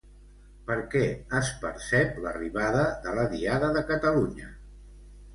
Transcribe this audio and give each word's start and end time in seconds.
Per 0.67 0.75
què 0.93 1.01
es 1.39 1.49
percep 1.65 2.17
l'arribada 2.23 2.85
de 3.03 3.13
la 3.19 3.25
Diada 3.35 3.69
de 3.77 3.83
Catalunya? 3.91 4.49